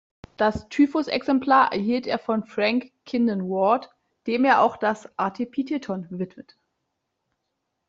Das 0.35 0.67
Typusexemplar 0.69 1.71
erhielt 1.73 2.07
er 2.07 2.17
von 2.17 2.43
Frank 2.43 2.91
Kingdon-Ward, 3.05 3.91
dem 4.25 4.45
er 4.45 4.63
auch 4.63 4.77
das 4.77 5.07
Artepitheton 5.15 6.07
widmete. 6.09 6.55